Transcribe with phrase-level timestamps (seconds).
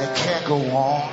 [0.00, 1.10] and it can't go on.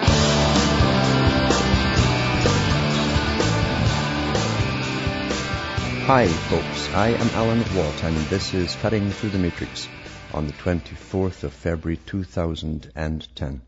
[6.06, 6.94] Hi, folks.
[6.94, 9.88] I am Alan Watt, and this is Cutting Through the Matrix
[10.34, 13.62] on the 24th of February 2010.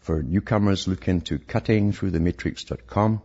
[0.00, 3.22] For newcomers, look into cuttingthroughthematrix.com,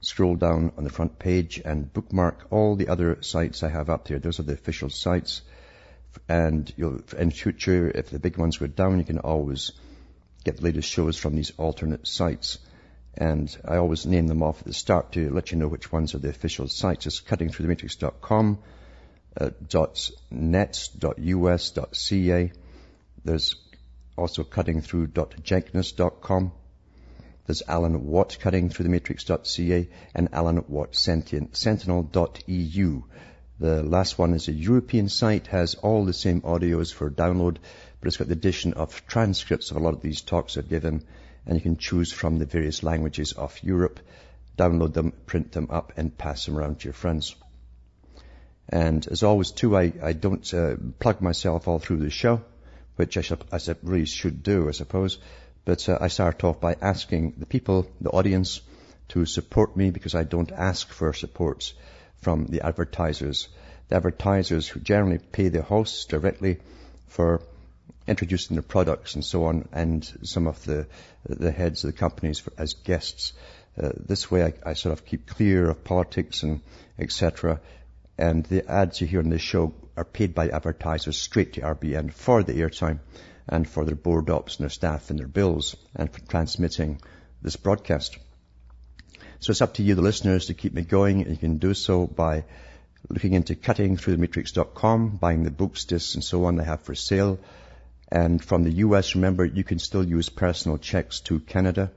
[0.00, 4.06] scroll down on the front page and bookmark all the other sites I have up
[4.06, 4.18] there.
[4.18, 5.40] Those are the official sites.
[6.28, 6.70] And
[7.16, 9.72] in future, if the big ones go down, you can always
[10.48, 12.58] get the latest shows from these alternate sites
[13.18, 16.14] and I always name them off at the start to let you know which ones
[16.14, 17.06] are the official sites.
[17.06, 18.58] It's cuttingthroughthematrix.com,
[19.40, 20.12] uh, .us,
[21.92, 22.52] .ca.
[23.24, 23.56] There's
[24.16, 26.52] also cuttingthrough.jenkins.com.
[27.46, 33.02] There's Alan Watt cuttingthroughthematrix.ca and Alan Watt Sentinel.eu.
[33.60, 37.56] The last one is a European site, has all the same audios for download,
[38.00, 41.04] but it's got the addition of transcripts of a lot of these talks I've given
[41.48, 44.00] and you can choose from the various languages of Europe,
[44.56, 47.34] download them, print them up, and pass them around to your friends.
[48.68, 52.42] And as always, too, I, I don't uh, plug myself all through the show,
[52.96, 55.18] which I, should, I really should do, I suppose.
[55.64, 58.60] But uh, I start off by asking the people, the audience,
[59.08, 61.72] to support me because I don't ask for support
[62.20, 63.48] from the advertisers.
[63.88, 66.58] The advertisers who generally pay the hosts directly
[67.06, 67.40] for
[68.06, 70.86] introducing the products and so on, and some of the
[71.24, 73.32] the heads of the companies for, as guests.
[73.80, 76.60] Uh, this way, I, I, sort of keep clear of politics and
[76.98, 77.60] etc.
[78.16, 82.12] And the ads you hear on this show are paid by advertisers straight to RBN
[82.12, 82.98] for the airtime
[83.46, 87.00] and for their board ops and their staff and their bills and for transmitting
[87.42, 88.18] this broadcast.
[89.40, 91.28] So it's up to you, the listeners, to keep me going.
[91.28, 92.44] You can do so by
[93.08, 97.38] looking into cuttingthroughthematrix.com, buying the books, discs, and so on they have for sale
[98.10, 101.90] and from the US, remember, you can still use personal checks to Canada.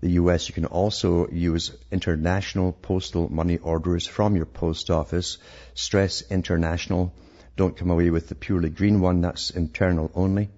[0.00, 5.38] The US, you can also use international postal money orders from your post office.
[5.74, 7.12] Stress international.
[7.56, 9.20] Don't come away with the purely green one.
[9.20, 10.48] That's internal only.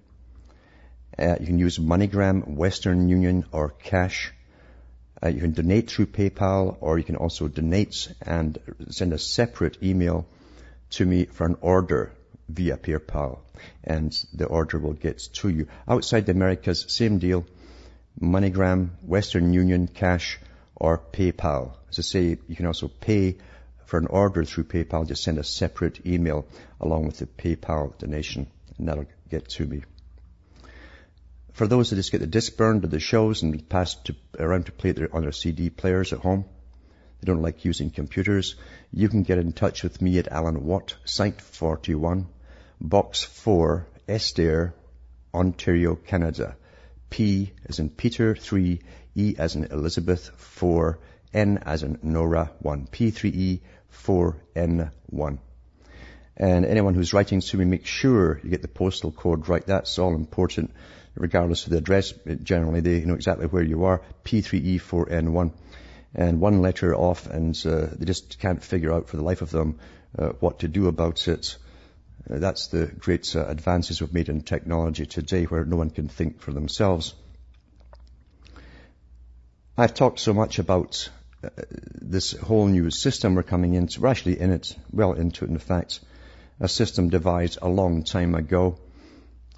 [1.19, 4.31] Uh, you can use MoneyGram, Western Union, or cash.
[5.23, 8.57] Uh, you can donate through PayPal, or you can also donate and
[8.89, 10.27] send a separate email
[10.91, 12.11] to me for an order
[12.49, 13.39] via PayPal,
[13.83, 15.67] and the order will get to you.
[15.87, 17.45] Outside the Americas, same deal.
[18.21, 20.39] MoneyGram, Western Union, cash,
[20.75, 21.73] or PayPal.
[21.89, 23.37] As I say, you can also pay
[23.85, 25.07] for an order through PayPal.
[25.07, 26.45] Just send a separate email
[26.79, 28.47] along with the PayPal donation,
[28.77, 29.83] and that'll get to me.
[31.57, 34.67] For those that just get the disc burned of the shows and pass to, around
[34.67, 36.45] to play it on their CD players at home,
[37.19, 38.55] they don't like using computers,
[38.91, 42.27] you can get in touch with me at Alan Watt, Site 41,
[42.79, 44.75] Box 4, Estaire,
[45.33, 46.55] Ontario, Canada.
[47.09, 48.79] P as in Peter, 3,
[49.15, 50.99] E as in Elizabeth, 4,
[51.33, 52.85] N as in Nora, 1.
[52.91, 53.61] P3E,
[54.05, 55.39] 4N1.
[56.39, 59.65] And anyone who's writing to me, make sure you get the postal code right.
[59.65, 60.71] That's all important,
[61.17, 62.13] regardless of the address.
[62.43, 64.01] Generally, they know exactly where you are.
[64.23, 65.51] P3E4N1.
[66.15, 69.51] And one letter off, and uh, they just can't figure out for the life of
[69.51, 69.79] them
[70.17, 71.57] uh, what to do about it.
[72.29, 76.07] Uh, that's the great uh, advances we've made in technology today where no one can
[76.07, 77.13] think for themselves.
[79.77, 81.09] I've talked so much about
[81.43, 81.49] uh,
[82.01, 84.01] this whole new system we're coming into.
[84.01, 85.99] We're actually in it, well into it in fact.
[86.59, 88.79] A system devised a long time ago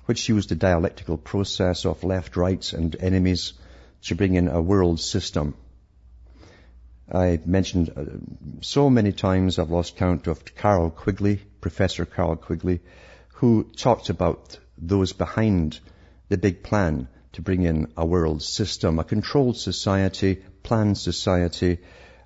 [0.10, 3.54] which used the dialectical process of left, right and enemies
[4.02, 5.54] to bring in a world system
[7.12, 8.06] I mentioned uh,
[8.62, 12.82] so many times I've lost count of Carroll Quigley, Professor Carroll Quigley,
[13.36, 15.80] who talked about those behind
[16.28, 21.80] the big plan to bring in a world system, a controlled society, planned society,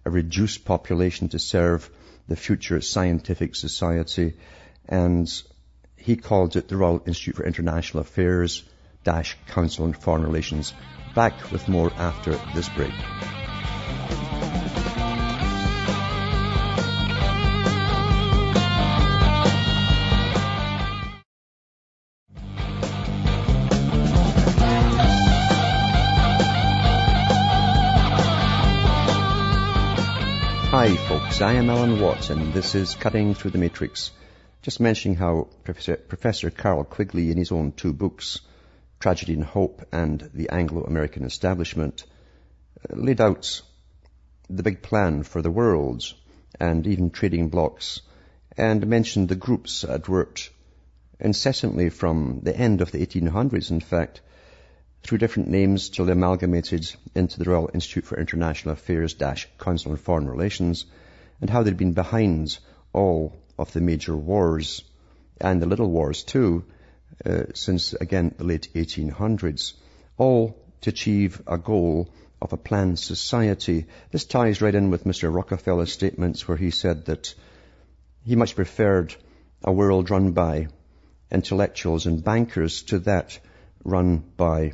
[0.04, 1.90] a reduced population to serve
[2.28, 4.34] the future scientific society.
[4.88, 5.32] And
[6.04, 8.64] he called it the Royal Institute for International Affairs
[9.06, 10.74] Dash Council on Foreign Relations.
[11.16, 12.92] Back with more after this break.
[30.72, 31.40] Hi, folks.
[31.42, 34.12] I am Alan Watts, and this is Cutting Through the Matrix.
[34.64, 38.40] Just mentioning how Professor, Professor Carroll Quigley in his own two books,
[38.98, 42.06] Tragedy and Hope and The Anglo-American Establishment,
[42.80, 43.62] uh, laid out
[44.50, 46.06] the big plan for the world
[46.62, 48.04] and even trading blocks
[48.56, 50.50] and mentioned the groups that worked
[51.20, 54.22] incessantly from the end of the 1800s, in fact,
[55.02, 59.14] through different names till they amalgamated into the Royal Institute for International Affairs
[59.60, 60.86] Council on Foreign Relations,
[61.42, 62.58] and how they'd been behind
[62.94, 64.84] all of the major wars
[65.40, 66.64] and the little wars too,
[67.26, 69.74] uh, since again the late 1800s,
[70.18, 72.10] all to achieve a goal
[72.42, 73.86] of a planned society.
[74.12, 75.34] This ties right in with Mr.
[75.34, 77.34] Rockefeller's statements where he said that
[78.26, 79.16] he much preferred
[79.64, 80.68] a world run by
[81.32, 83.40] intellectuals and bankers to that
[83.84, 84.74] run by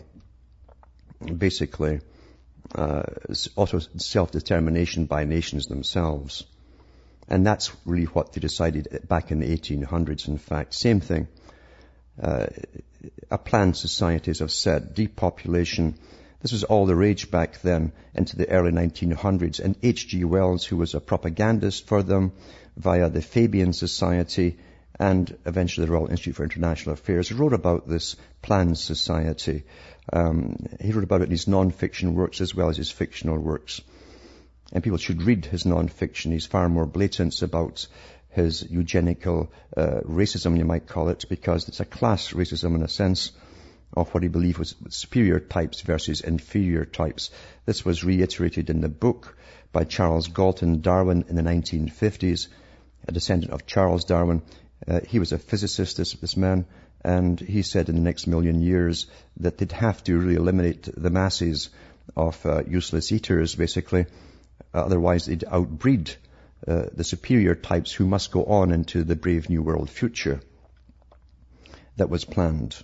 [1.37, 2.01] basically
[2.75, 3.03] uh,
[3.55, 6.43] auto self-determination by nations themselves.
[7.29, 10.73] And that's really what they decided back in the 1800s, in fact.
[10.73, 11.27] Same thing.
[12.21, 12.47] Uh,
[13.29, 15.93] a planned society, as I've said, depopulation.
[16.41, 19.59] This was all the rage back then into the early 1900s.
[19.59, 20.25] And H.G.
[20.25, 22.31] Wells, who was a propagandist for them
[22.75, 24.57] via the Fabian Society
[24.99, 29.63] and eventually the Royal Institute for International Affairs, wrote about this planned society.
[30.11, 33.81] Um, he wrote about it in his non-fiction works as well as his fictional works.
[34.71, 36.31] And people should read his non-fiction.
[36.31, 37.87] He's far more blatant about
[38.29, 42.87] his eugenical uh, racism, you might call it, because it's a class racism in a
[42.87, 43.31] sense
[43.93, 47.31] of what he believed was superior types versus inferior types.
[47.65, 49.35] This was reiterated in the book
[49.71, 52.47] by Charles Galton Darwin in the 1950s,
[53.07, 54.43] a descendant of Charles Darwin.
[54.87, 56.65] Uh, he was a physicist, this, this man,
[57.03, 59.07] and he said in the next million years
[59.37, 61.69] that they'd have to really eliminate the masses
[62.15, 64.05] of uh, useless eaters, basically.
[64.73, 66.15] Otherwise, they'd outbreed
[66.67, 70.39] uh, the superior types who must go on into the brave new world future
[71.97, 72.81] that was planned.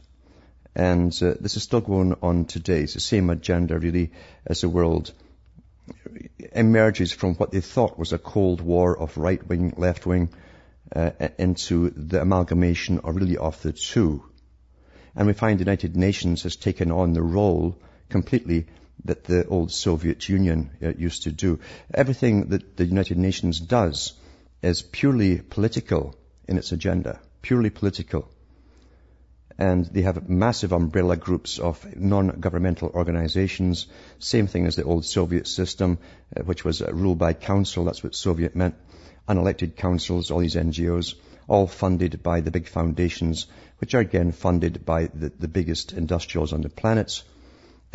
[0.75, 2.81] And uh, this is still going on today.
[2.81, 4.11] It's the same agenda, really,
[4.45, 5.13] as the world
[6.53, 10.29] emerges from what they thought was a cold war of right wing, left wing,
[10.95, 14.23] uh, into the amalgamation or really of the two.
[15.15, 17.77] And we find the United Nations has taken on the role
[18.09, 18.67] completely
[19.05, 21.59] that the old Soviet Union uh, used to do.
[21.93, 24.13] Everything that the United Nations does
[24.61, 26.15] is purely political
[26.47, 28.29] in its agenda, purely political.
[29.57, 33.87] And they have massive umbrella groups of non-governmental organizations,
[34.19, 35.97] same thing as the old Soviet system,
[36.35, 38.75] uh, which was uh, ruled by council, that's what Soviet meant
[39.27, 41.15] unelected councils, all these NGOs,
[41.47, 43.47] all funded by the big foundations,
[43.79, 47.23] which are again funded by the, the biggest industrials on the planet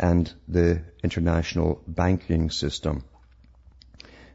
[0.01, 3.03] and the international banking system.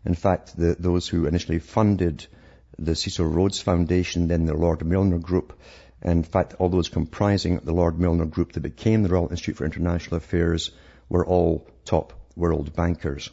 [0.04, 2.26] In fact, the, those who initially funded
[2.78, 5.58] the Cecil Rhodes Foundation, then the Lord Milner Group,
[6.02, 9.64] in fact, all those comprising the Lord Milner Group that became the Royal Institute for
[9.64, 10.70] International Affairs
[11.08, 13.30] were all top world bankers.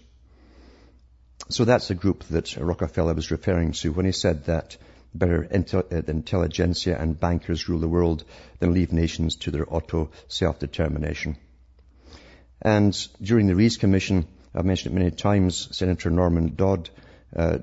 [1.49, 4.77] So that's the group that Rockefeller was referring to when he said that
[5.13, 8.23] better uh, intelligentsia and bankers rule the world
[8.59, 11.37] than leave nations to their auto self-determination.
[12.63, 16.89] And during the Reece Commission, I've mentioned it many times, Senator Norman Dodd
[17.35, 17.57] uh,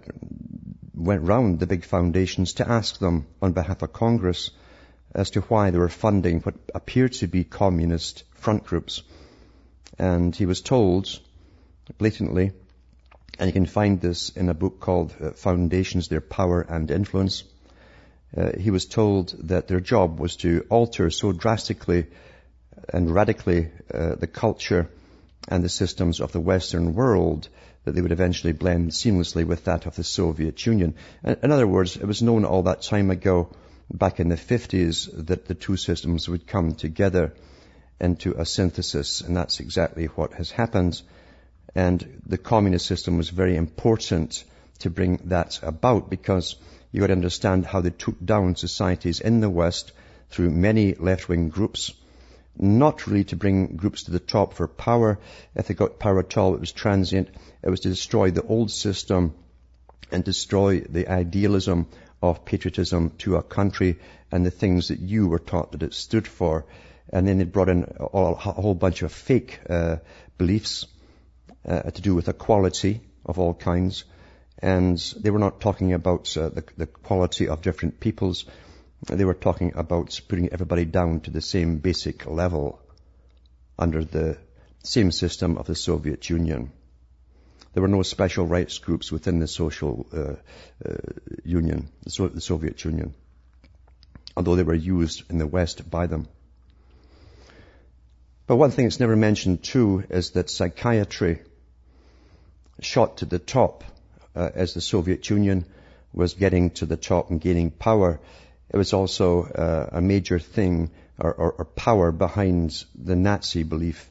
[0.95, 4.51] went round the big foundations to ask them on behalf of Congress
[5.15, 9.03] as to why they were funding what appeared to be communist front groups.
[9.99, 11.19] And he was told
[11.99, 12.53] blatantly
[13.39, 17.43] and you can find this in a book called uh, Foundations, Their Power and Influence.
[18.37, 22.07] Uh, he was told that their job was to alter so drastically
[22.93, 24.91] and radically uh, the culture
[25.49, 27.49] and the systems of the Western world
[27.85, 30.95] that they would eventually blend seamlessly with that of the Soviet Union.
[31.25, 33.51] In other words, it was known all that time ago,
[33.93, 37.33] back in the 50s, that the two systems would come together
[38.01, 41.01] into a synthesis, and that's exactly what has happened.
[41.75, 44.45] And the communist system was very important
[44.81, 46.57] to bring that about because
[46.93, 49.93] you got to understand how they took down societies in the West
[50.31, 51.93] through many left-wing groups,
[52.57, 55.19] not really to bring groups to the top for power.
[55.55, 57.29] If they got power at all, it was transient.
[57.63, 59.35] It was to destroy the old system
[60.13, 61.87] and destroy the idealism
[62.23, 63.99] of patriotism to a country
[64.31, 66.67] and the things that you were taught that it stood for.
[67.13, 69.97] And then they brought in a whole bunch of fake uh,
[70.39, 70.87] beliefs
[71.67, 74.05] uh, to do with equality of all kinds.
[74.59, 78.45] And they were not talking about uh, the, the quality of different peoples.
[79.07, 82.81] They were talking about putting everybody down to the same basic level
[83.79, 84.39] under the
[84.83, 86.71] same system of the Soviet Union.
[87.73, 90.35] There were no special rights groups within the social uh,
[90.89, 90.97] uh,
[91.45, 93.15] union, the, so- the Soviet Union,
[94.37, 96.29] although they were used in the West by them.
[98.47, 101.41] But one thing that's never mentioned too is that psychiatry
[102.81, 103.85] shot to the top
[104.35, 105.65] uh, as the Soviet Union
[106.13, 108.21] was getting to the top and gaining power.
[108.73, 114.09] It was also uh, a major thing or, or, or power behind the Nazi belief.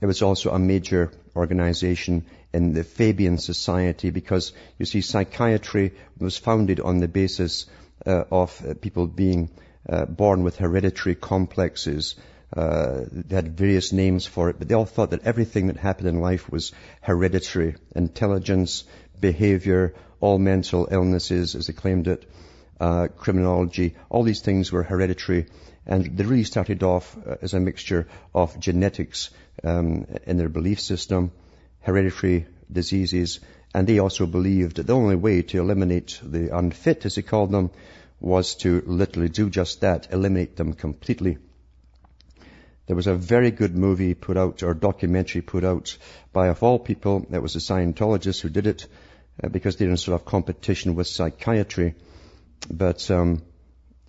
[0.00, 6.36] It was also a major organization in the Fabian Society because you see psychiatry was
[6.36, 7.66] founded on the basis
[8.06, 9.50] uh, of people being
[9.88, 12.14] uh, born with hereditary complexes.
[12.54, 16.08] Uh, they had various names for it, but they all thought that everything that happened
[16.08, 17.74] in life was hereditary.
[17.94, 18.84] Intelligence,
[19.18, 22.28] behavior, all mental illnesses, as they claimed it,
[22.80, 25.46] uh, criminology, all these things were hereditary.
[25.86, 29.30] And they really started off uh, as a mixture of genetics
[29.62, 31.30] um, in their belief system,
[31.80, 33.40] hereditary diseases,
[33.74, 37.50] and they also believed that the only way to eliminate the unfit, as they called
[37.50, 37.70] them,
[38.20, 41.38] was to literally do just that, eliminate them completely.
[42.86, 45.96] There was a very good movie put out, or documentary put out
[46.32, 48.86] by, of all people, it was a Scientologist who did it,
[49.42, 51.94] uh, because they're in sort of competition with psychiatry.
[52.70, 53.42] But um,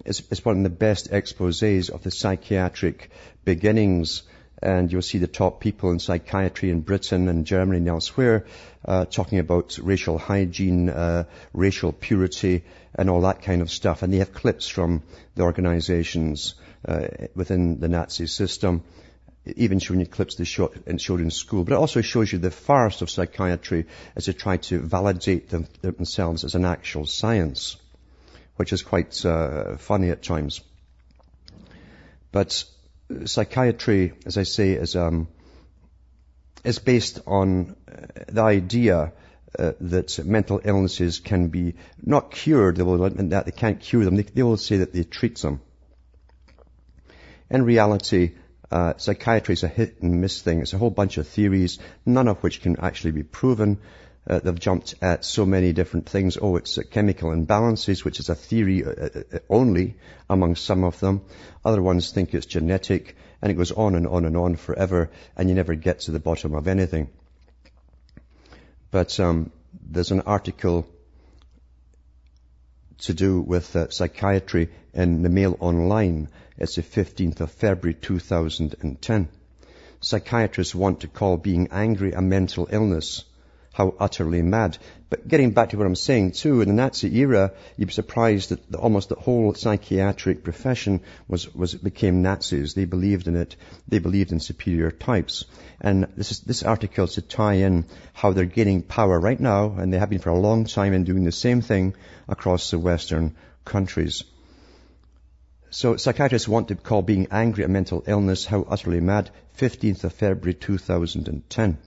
[0.05, 3.11] it's, it's one of the best exposés of the psychiatric
[3.45, 4.23] beginnings
[4.61, 8.45] and you'll see the top people in psychiatry in Britain and Germany and elsewhere
[8.85, 12.63] uh, talking about racial hygiene, uh, racial purity,
[12.95, 14.01] and all that kind of stuff.
[14.01, 15.03] And they have clips from
[15.35, 16.55] the organizations
[16.87, 18.83] uh, within the Nazi system,
[19.55, 21.63] even showing you clips they showed in school.
[21.63, 23.85] But it also shows you the farce of psychiatry
[24.15, 27.77] as they try to validate them, themselves as an actual science,
[28.57, 30.61] which is quite uh, funny at times.
[32.31, 32.63] But
[33.25, 35.27] psychiatry, as I say, is um,
[36.63, 39.13] is based on uh, the idea
[39.57, 42.75] uh, that mental illnesses can be not cured.
[42.75, 44.17] They will admit that they can't cure them.
[44.17, 45.61] They, they will say that they treat them.
[47.49, 48.33] In reality,
[48.69, 50.59] uh, psychiatry is a hit and miss thing.
[50.59, 53.79] It's a whole bunch of theories, none of which can actually be proven.
[54.29, 56.37] Uh, they've jumped at so many different things.
[56.41, 59.95] Oh, it's uh, chemical imbalances, which is a theory uh, uh, only
[60.29, 61.21] among some of them.
[61.63, 65.47] Other ones think it's genetic, and it goes on and on and on forever, and
[65.47, 67.09] you never get to the bottom of anything.
[68.91, 69.51] But um,
[69.89, 70.85] there's an article
[72.99, 76.27] to do with uh, psychiatry in the Mail Online.
[76.57, 79.29] It's the 15th of February 2010.
[80.01, 83.23] Psychiatrists want to call being angry a mental illness
[83.77, 84.75] how utterly mad.
[85.07, 88.49] But getting back to what I'm saying too, in the Nazi era, you'd be surprised
[88.49, 92.73] that almost the whole psychiatric profession was, was, became Nazis.
[92.73, 93.55] They believed in it.
[93.87, 95.45] They believed in superior types.
[95.79, 99.75] And this is, this article is to tie in how they're gaining power right now,
[99.77, 101.93] and they have been for a long time and doing the same thing
[102.27, 104.23] across the Western countries.
[105.69, 109.29] So psychiatrists want to call being angry a mental illness, how utterly mad,
[109.59, 111.77] 15th of February 2010.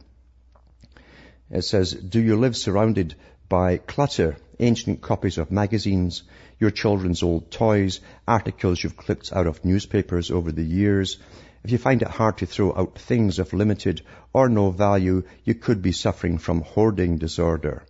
[1.51, 3.15] It says, do you live surrounded
[3.49, 6.23] by clutter, ancient copies of magazines,
[6.61, 11.19] your children's old toys, articles you've clipped out of newspapers over the years?
[11.65, 14.03] If you find it hard to throw out things of limited
[14.33, 17.85] or no value, you could be suffering from hoarding disorder.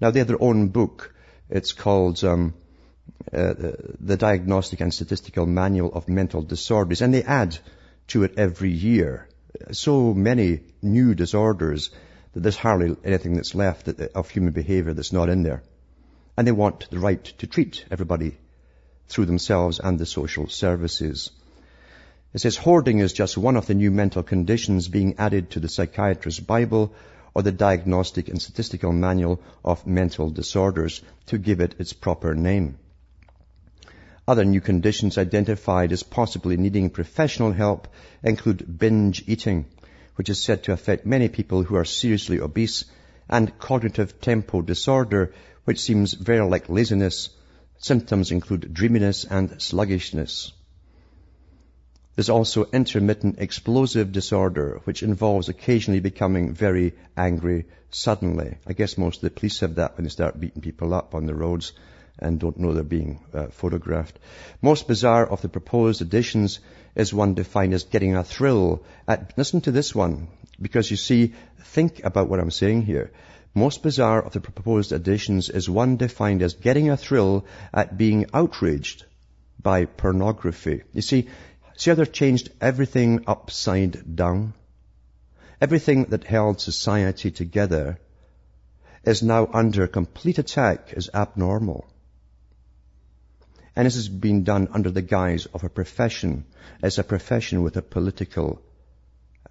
[0.00, 1.14] Now they have their own book.
[1.50, 2.54] It's called um,
[3.32, 3.54] uh,
[4.00, 7.58] the Diagnostic and Statistical Manual of Mental Disorders, and they add
[8.08, 9.28] to it every year.
[9.70, 11.90] So many new disorders
[12.32, 15.62] that there's hardly anything that's left of human behavior that's not in there.
[16.36, 18.36] And they want the right to treat everybody
[19.08, 21.30] through themselves and the social services.
[22.32, 25.68] It says hoarding is just one of the new mental conditions being added to the
[25.68, 26.94] psychiatrist's Bible
[27.34, 32.78] or the Diagnostic and Statistical Manual of Mental Disorders to give it its proper name.
[34.26, 37.88] Other new conditions identified as possibly needing professional help
[38.22, 39.66] include binge eating,
[40.16, 42.84] which is said to affect many people who are seriously obese,
[43.28, 45.32] and cognitive tempo disorder,
[45.64, 47.30] which seems very like laziness.
[47.78, 50.52] Symptoms include dreaminess and sluggishness.
[52.14, 58.58] There's also intermittent explosive disorder, which involves occasionally becoming very angry suddenly.
[58.66, 61.26] I guess most of the police have that when they start beating people up on
[61.26, 61.72] the roads
[62.22, 64.18] and don't know they're being uh, photographed.
[64.60, 66.60] Most bizarre of the proposed additions
[66.94, 70.28] is one defined as getting a thrill at, listen to this one,
[70.60, 73.10] because you see, think about what I'm saying here.
[73.54, 78.26] Most bizarre of the proposed additions is one defined as getting a thrill at being
[78.32, 79.04] outraged
[79.62, 80.82] by pornography.
[80.92, 81.28] You see,
[81.76, 84.54] see how they've changed everything upside down?
[85.60, 87.98] Everything that held society together
[89.04, 91.86] is now under complete attack as abnormal.
[93.74, 96.44] And this is being done under the guise of a profession,
[96.82, 98.60] as a profession with a political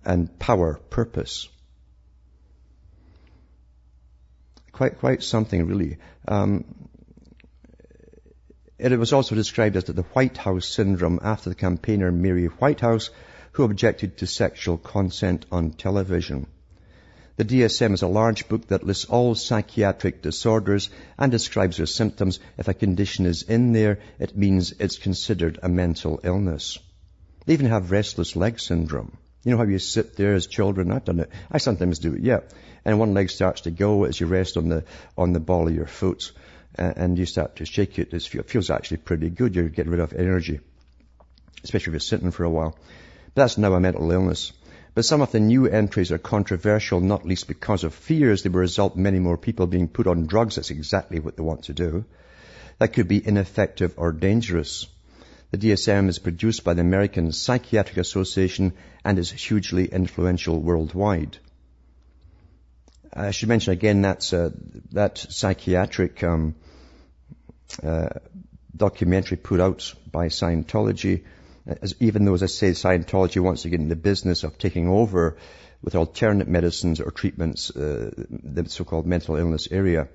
[0.06, 1.48] and power purpose.
[4.72, 5.98] Quite, quite something really.
[6.28, 6.66] Um,
[8.78, 13.12] it was also described as the White House syndrome after the campaigner Mary Whitehouse,
[13.54, 16.48] who objected to sexual consent on television.
[17.38, 22.40] The DSM is a large book that lists all psychiatric disorders and describes their symptoms.
[22.58, 26.78] If a condition is in there, it means it's considered a mental illness.
[27.46, 29.18] They even have restless leg syndrome.
[29.44, 30.92] You know how you sit there as children?
[30.92, 31.32] I've done it.
[31.52, 32.42] I sometimes do it, yeah.
[32.86, 34.84] And one leg starts to go as you rest on the,
[35.18, 36.32] on the ball of your foot
[36.76, 38.14] and you start to shake it.
[38.14, 39.56] It feels actually pretty good.
[39.56, 40.60] You're getting rid of energy,
[41.64, 42.78] especially if you're sitting for a while.
[43.34, 44.52] But that's now a mental illness.
[44.94, 48.60] But some of the new entries are controversial, not least because of fears they will
[48.60, 50.56] result many more people being put on drugs.
[50.56, 52.06] That's exactly what they want to do.
[52.80, 54.88] That could be ineffective or dangerous.
[55.52, 58.74] The DSM is produced by the American Psychiatric Association
[59.06, 61.38] and is hugely influential worldwide.
[63.14, 64.52] I should mention again that's uh,
[64.94, 66.56] that psychiatric um,
[67.84, 68.10] uh,
[68.76, 71.24] documentary put out by Scientology.
[71.66, 74.88] As, even though, as I say, Scientology wants to get in the business of taking
[74.88, 75.38] over
[75.82, 80.08] with alternate medicines or treatments uh, the so-called mental illness area.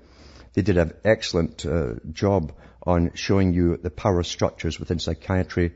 [0.53, 5.73] They did an excellent uh, job on showing you the power structures within psychiatry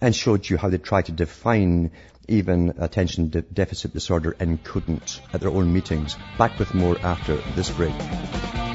[0.00, 1.92] and showed you how they try to define
[2.28, 6.16] even attention de- deficit disorder and couldn't at their own meetings.
[6.38, 8.71] Back with more after this break.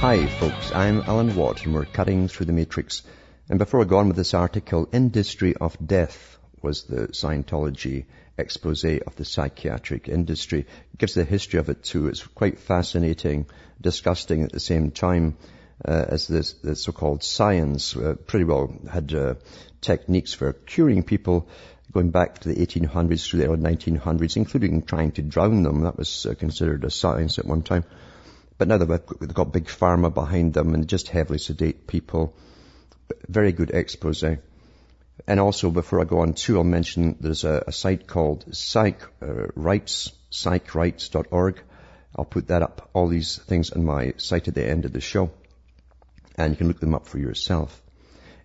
[0.00, 3.02] Hi folks, I'm Alan Watt and we're cutting through the matrix.
[3.50, 8.06] And before I go on with this article, Industry of Death was the Scientology
[8.38, 10.60] expose of the psychiatric industry.
[10.60, 12.08] It gives the history of it too.
[12.08, 13.44] It's quite fascinating,
[13.78, 15.36] disgusting at the same time.
[15.84, 19.34] Uh, as this, the so-called science uh, pretty well had uh,
[19.82, 21.46] techniques for curing people
[21.92, 25.82] going back to the 1800s through the early 1900s, including trying to drown them.
[25.82, 27.84] That was uh, considered a science at one time.
[28.60, 32.34] But now they've got big pharma behind them and just heavily sedate people.
[33.26, 34.22] Very good expose.
[34.22, 39.00] And also, before I go on too, I'll mention there's a, a site called Psych
[39.22, 41.62] uh, Rights, psychrights.org.
[42.14, 45.00] I'll put that up, all these things on my site at the end of the
[45.00, 45.30] show.
[46.36, 47.82] And you can look them up for yourself.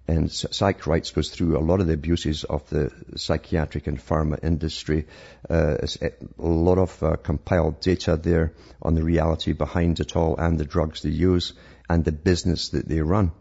[0.07, 4.43] And Psych Rights goes through a lot of the abuses of the psychiatric and pharma
[4.43, 5.07] industry.
[5.49, 10.59] Uh, a lot of uh, compiled data there on the reality behind it all and
[10.59, 11.53] the drugs they use
[11.89, 13.31] and the business that they run.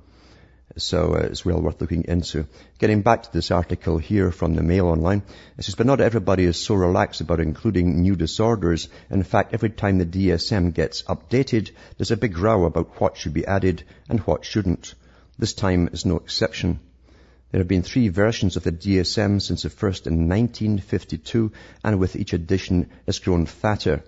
[0.77, 2.46] So uh, it's well worth looking into.
[2.79, 5.22] Getting back to this article here from the Mail Online,
[5.57, 8.88] it says, but not everybody is so relaxed about including new disorders.
[9.11, 13.35] In fact, every time the DSM gets updated, there's a big row about what should
[13.35, 14.94] be added and what shouldn't.
[15.38, 16.79] This time is no exception.
[17.51, 22.16] There have been three versions of the DSM since the first in 1952, and with
[22.16, 24.05] each edition it's grown fatter.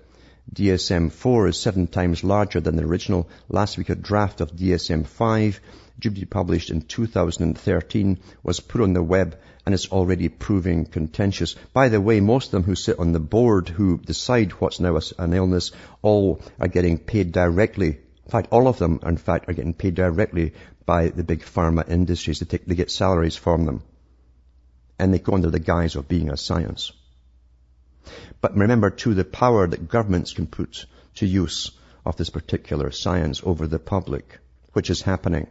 [0.55, 3.29] DSM-4 is seven times larger than the original.
[3.49, 5.59] Last week a draft of DSM-5
[5.99, 10.85] due to be published in 2013, was put on the web and is already proving
[10.85, 11.57] contentious.
[11.73, 15.01] By the way, most of them who sit on the board who decide what's now
[15.19, 17.99] an illness all are getting paid directly.
[18.27, 20.53] In fact, all of them, in fact, are getting paid directly
[20.87, 22.39] by the big pharma industries.
[22.39, 23.83] They, take, they get salaries from them.
[24.99, 26.93] And they go under the guise of being a science.
[28.41, 31.73] But remember too the power that governments can put to use
[32.05, 34.39] of this particular science over the public,
[34.73, 35.49] which is happening.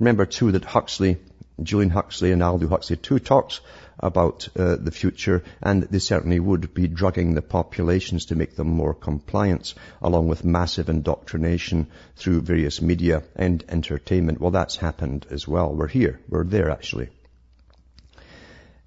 [0.00, 1.18] Remember too that Huxley,
[1.62, 3.60] Julian Huxley and Aldous Huxley too talked
[3.98, 8.68] about uh, the future and they certainly would be drugging the populations to make them
[8.68, 14.40] more compliant along with massive indoctrination through various media and entertainment.
[14.40, 15.74] Well, that's happened as well.
[15.74, 16.20] We're here.
[16.28, 17.08] We're there actually.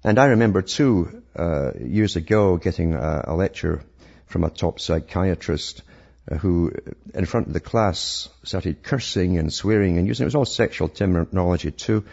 [0.02, 3.82] And I remember too, uh, years ago getting a, a lecture
[4.26, 5.82] from a top psychiatrist
[6.30, 6.72] uh, who,
[7.14, 10.88] in front of the class, started cursing and swearing and using, it was all sexual
[10.88, 12.04] terminology too,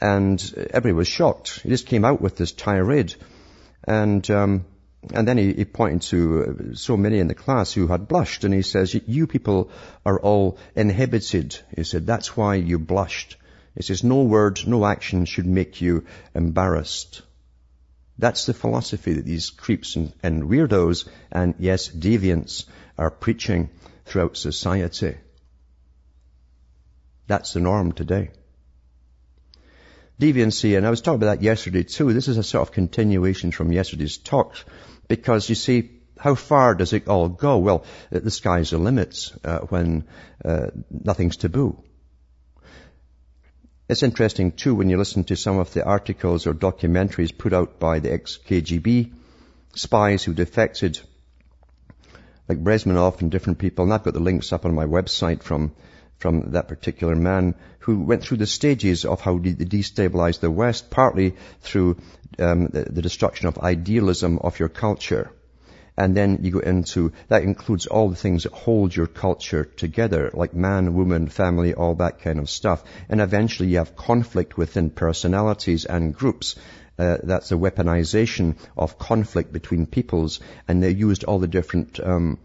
[0.00, 1.60] and everybody was shocked.
[1.60, 3.14] He just came out with this tirade.
[3.84, 4.64] And, um,
[5.12, 8.52] and then he, he, pointed to so many in the class who had blushed, and
[8.52, 9.70] he says, you people
[10.04, 11.58] are all inhibited.
[11.74, 13.36] He said, that's why you blushed.
[13.74, 17.22] He says, no word, no action should make you embarrassed.
[18.18, 22.64] That's the philosophy that these creeps and, and weirdos and yes, deviants
[22.98, 23.70] are preaching
[24.04, 25.16] throughout society.
[27.28, 28.30] That's the norm today.
[30.20, 32.12] Deviancy, and I was talking about that yesterday too.
[32.12, 34.56] This is a sort of continuation from yesterday's talk
[35.06, 37.58] because you see, how far does it all go?
[37.58, 40.08] Well, the sky's the limits uh, when
[40.44, 41.84] uh, nothing's taboo.
[43.88, 47.78] It's interesting too when you listen to some of the articles or documentaries put out
[47.78, 49.12] by the ex-KGB
[49.74, 50.98] spies who defected,
[52.48, 55.72] like Bezmenov and different people, and I've got the links up on my website from
[56.18, 60.90] from that particular man who went through the stages of how they destabilized the West,
[60.90, 61.96] partly through
[62.38, 65.30] um, the, the destruction of idealism of your culture.
[65.96, 70.30] And then you go into, that includes all the things that hold your culture together,
[70.32, 72.84] like man, woman, family, all that kind of stuff.
[73.08, 76.54] And eventually you have conflict within personalities and groups.
[76.98, 82.38] Uh, that's a weaponization of conflict between peoples, and they used all the different um,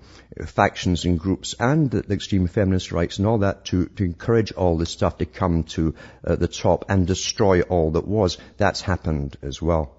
[0.46, 4.52] factions and groups and the, the, extreme feminist rights and all that to, to encourage
[4.52, 8.38] all this stuff to come to uh, the top and destroy all that was.
[8.58, 9.96] That's happened as well.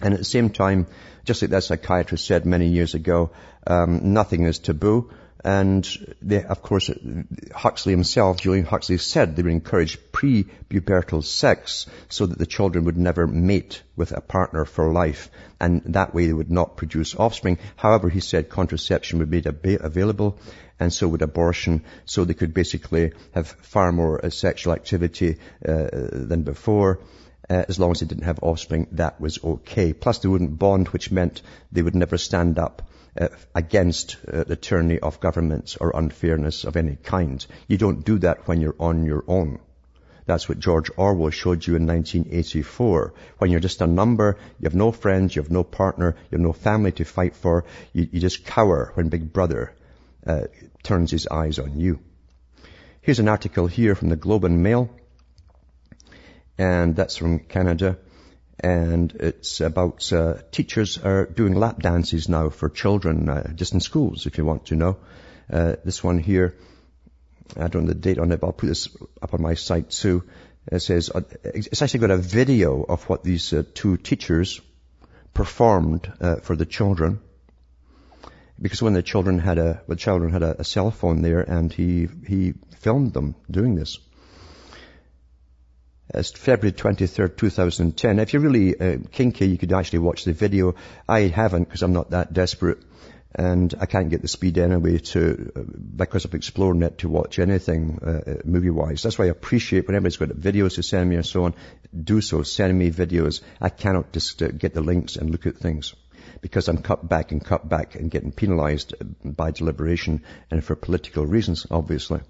[0.00, 0.86] And at the same time,
[1.24, 3.30] just like that psychiatrist said many years ago,
[3.66, 5.10] um, nothing is taboo.
[5.44, 5.86] And
[6.20, 6.90] they, of course,
[7.54, 12.96] Huxley himself, Julian Huxley said they would encourage pre-pubertal sex so that the children would
[12.96, 15.30] never mate with a partner for life.
[15.60, 17.58] And that way they would not produce offspring.
[17.76, 20.38] However, he said contraception would be available
[20.80, 25.88] and so would abortion, so they could basically have far more uh, sexual activity uh,
[26.12, 27.00] than before
[27.50, 29.92] uh, as long as they didn't have offspring, that was okay.
[29.92, 32.82] Plus they wouldn't bond, which meant they would never stand up
[33.20, 37.44] uh, against uh, the tyranny of governments or unfairness of any kind.
[37.66, 39.58] You don't do that when you're on your own.
[40.26, 43.14] That's what George Orwell showed you in 1984.
[43.38, 46.46] When you're just a number, you have no friends, you have no partner, you have
[46.46, 49.74] no family to fight for, you, you just cower when Big Brother
[50.26, 50.42] uh,
[50.82, 52.00] turns his eyes on you.
[53.00, 54.90] Here's an article here from the Globe and Mail
[56.58, 57.96] and that's from Canada.
[58.60, 63.80] And it's about uh, teachers are doing lap dances now for children, uh, just in
[63.80, 64.96] schools, if you want to know.
[65.50, 66.56] Uh, this one here,
[67.56, 68.88] I don't know the date on it, but I'll put this
[69.22, 70.24] up on my site too.
[70.70, 74.60] It says uh, it's actually got a video of what these uh, two teachers
[75.32, 77.20] performed uh, for the children
[78.60, 81.72] because when the children had a the children had a, a, cell phone there and
[81.72, 83.98] he he filmed them doing this
[86.14, 88.18] it's February 23rd, 2010.
[88.18, 90.74] If you're really uh, kinky, you could actually watch the video.
[91.08, 92.78] I haven't because I'm not that desperate.
[93.34, 95.60] And I can't get the speed anyway to, uh,
[95.96, 99.02] because of Xplornet to watch anything, uh, uh, movie-wise.
[99.02, 101.54] That's why I appreciate when everybody's got videos to send me and so on,
[101.92, 102.42] do so.
[102.42, 103.42] Send me videos.
[103.60, 105.94] I cannot just uh, get the links and look at things
[106.40, 111.26] because I'm cut back and cut back and getting penalized by deliberation and for political
[111.26, 112.20] reasons, obviously.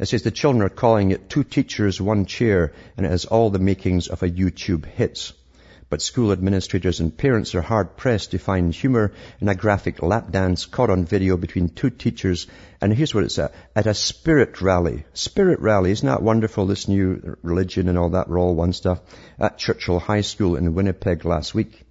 [0.00, 3.50] It says the children are calling it two teachers, one chair, and it has all
[3.50, 5.32] the makings of a YouTube hit.
[5.90, 10.30] But school administrators and parents are hard pressed to find humor in a graphic lap
[10.30, 12.46] dance caught on video between two teachers.
[12.80, 13.52] And here's what it's at.
[13.76, 15.04] At a spirit rally.
[15.12, 15.90] Spirit rally.
[15.90, 16.64] Isn't that wonderful?
[16.64, 18.30] This new religion and all that.
[18.30, 19.02] All one stuff.
[19.38, 21.82] At Churchill High School in Winnipeg last week.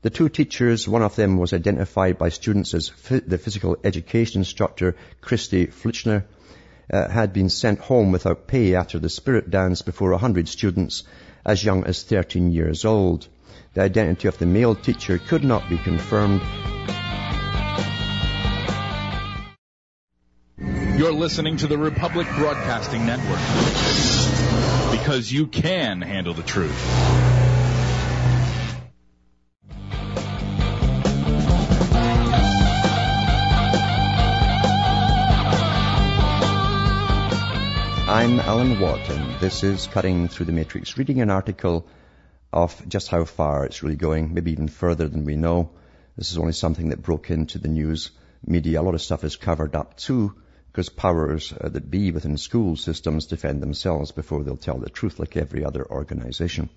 [0.00, 4.96] The two teachers, one of them was identified by students as the physical education instructor,
[5.20, 6.24] Christy Fletcher,
[6.92, 11.04] uh, had been sent home without pay after the spirit dance before a hundred students
[11.44, 13.28] as young as 13 years old.
[13.74, 16.42] The identity of the male teacher could not be confirmed.
[20.98, 23.40] You're listening to the Republic Broadcasting Network
[24.90, 27.49] because you can handle the truth.
[38.20, 41.88] I'm Alan Watt, and this is Cutting Through the Matrix, reading an article
[42.52, 45.70] of just how far it's really going, maybe even further than we know.
[46.18, 48.10] This is only something that broke into the news
[48.44, 48.78] media.
[48.78, 50.34] A lot of stuff is covered up too,
[50.66, 55.18] because powers uh, that be within school systems defend themselves before they'll tell the truth,
[55.18, 56.68] like every other organization.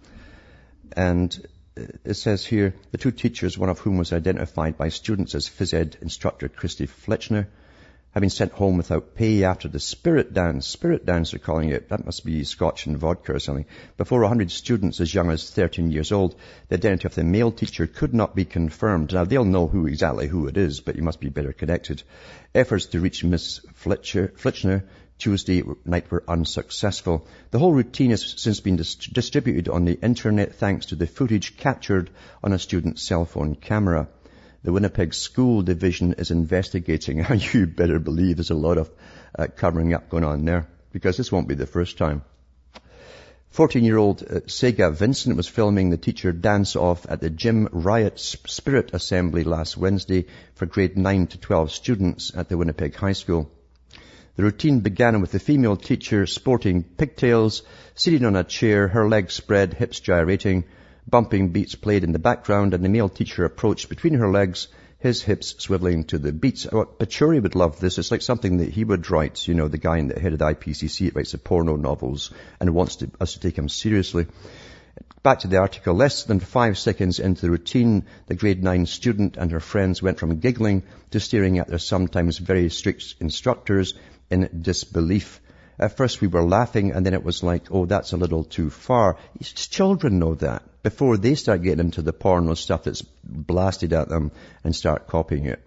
[0.96, 1.46] And
[1.78, 5.50] uh, it says here, the two teachers, one of whom was identified by students as
[5.50, 7.50] phys ed instructor Christy Fletcher,
[8.22, 10.68] been sent home without pay after the spirit dance.
[10.68, 11.90] Spirit dance, they're calling it.
[11.90, 13.66] That must be scotch and vodka or something.
[13.98, 16.36] Before 100 students as young as 13 years old,
[16.70, 19.14] the identity of the male teacher could not be confirmed.
[19.14, 22.04] Now, they'll know who exactly who it is, but you must be better connected.
[22.54, 24.84] Efforts to reach Miss Fletcher, Fletcher
[25.18, 27.26] Tuesday night were unsuccessful.
[27.52, 31.56] The whole routine has since been dis- distributed on the internet thanks to the footage
[31.56, 32.10] captured
[32.44, 34.10] on a student's cell phone camera.
[34.64, 38.90] The Winnipeg School Division is investigating, you better believe there's a lot of
[39.38, 42.24] uh, covering up going on there, because this won't be the first time.
[43.54, 48.92] 14-year-old uh, Sega Vincent was filming the teacher dance off at the Gym Riot Spirit
[48.94, 53.52] Assembly last Wednesday for grade 9 to 12 students at the Winnipeg High School.
[54.38, 57.64] The routine began with the female teacher sporting pigtails,
[57.96, 60.64] sitting on a chair, her legs spread, hips gyrating,
[61.08, 64.68] bumping beats played in the background, and the male teacher approached between her legs
[65.04, 66.66] his hips swiveling to the beats.
[66.72, 67.98] Oh, Pachauri would love this.
[67.98, 70.40] It's like something that he would write, you know, the guy in the head of
[70.40, 74.28] the IPCC writes the porno novels and wants to, us to take him seriously.
[75.22, 75.94] Back to the article.
[75.94, 80.20] Less than five seconds into the routine, the grade nine student and her friends went
[80.20, 83.96] from giggling to staring at their sometimes very strict instructors
[84.30, 85.42] in disbelief.
[85.80, 88.70] At first we were laughing and then it was like, oh, that's a little too
[88.70, 89.18] far.
[89.42, 94.10] Children know that before they start getting into the porn porno stuff that's blasted at
[94.10, 94.32] them
[94.64, 95.66] and start copying it.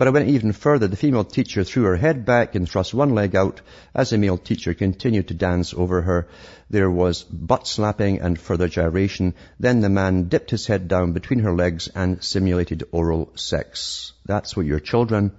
[0.00, 0.88] But I went even further.
[0.88, 3.60] The female teacher threw her head back and thrust one leg out
[3.94, 6.28] as the male teacher continued to dance over her.
[6.70, 9.34] There was butt slapping and further gyration.
[9.58, 14.14] Then the man dipped his head down between her legs and simulated oral sex.
[14.24, 15.32] That's what your children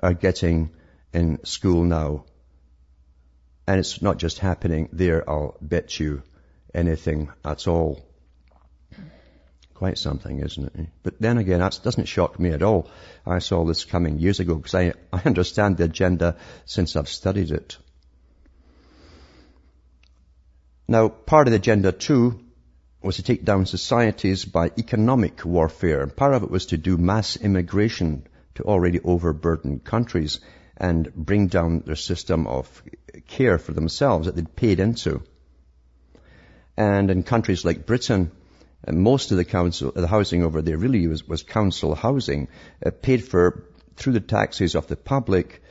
[0.00, 0.70] are getting
[1.12, 2.24] in school now.
[3.66, 6.22] And it's not just happening there, I'll bet you
[6.74, 8.04] anything at all.
[9.74, 10.88] Quite something, isn't it?
[11.02, 12.88] But then again, that doesn't shock me at all.
[13.26, 17.50] I saw this coming years ago because I, I understand the agenda since I've studied
[17.50, 17.78] it.
[20.86, 22.40] Now, part of the agenda too
[23.02, 26.06] was to take down societies by economic warfare.
[26.06, 30.40] Part of it was to do mass immigration to already overburdened countries
[30.76, 32.82] and bring down their system of
[33.28, 35.22] care for themselves that they'd paid into.
[36.76, 38.32] And in countries like Britain,
[38.86, 42.48] uh, most of the council, the housing over there really was, was council housing,
[42.84, 43.64] uh, paid for
[43.96, 45.62] through the taxes of the public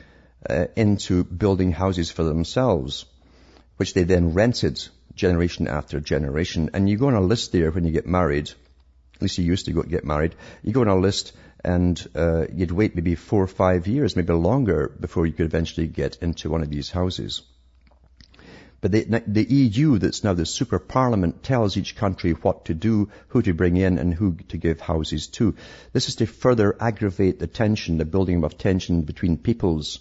[0.49, 3.05] uh, into building houses for themselves,
[3.77, 4.81] which they then rented
[5.15, 6.69] generation after generation.
[6.73, 8.49] And you go on a list there when you get married,
[9.15, 11.33] at least you used to go get married, you go on a list
[11.63, 15.87] and uh, you'd wait maybe four or five years, maybe longer, before you could eventually
[15.87, 17.41] get into one of these houses.
[18.81, 23.09] But the, the, EU, that's now the super parliament, tells each country what to do,
[23.29, 25.55] who to bring in, and who to give houses to.
[25.93, 29.99] This is to further aggravate the tension, the building of tension between peoples,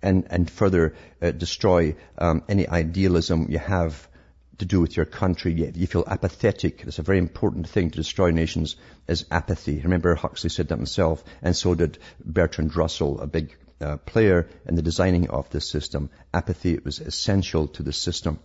[0.00, 4.08] and, and further uh, destroy um, any idealism you have
[4.58, 5.52] to do with your country.
[5.74, 6.84] You feel apathetic.
[6.86, 8.76] It's a very important thing to destroy nations
[9.08, 9.80] is apathy.
[9.80, 14.74] Remember Huxley said that himself, and so did Bertrand Russell, a big uh, player in
[14.74, 16.10] the designing of this system.
[16.32, 18.38] Apathy was essential to the system.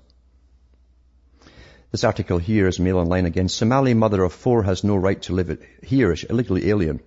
[1.92, 3.48] This article here is Mail Online again.
[3.48, 7.00] Somali mother of four has no right to live here, is illegally alien,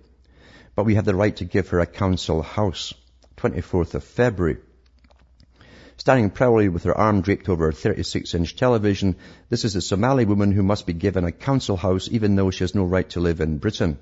[0.75, 2.93] but we have the right to give her a council house.
[3.37, 4.57] 24th of February.
[6.01, 9.17] Standing proudly with her arm draped over a 36-inch television,
[9.49, 12.63] this is a Somali woman who must be given a council house even though she
[12.63, 13.99] has no right to live in Britain.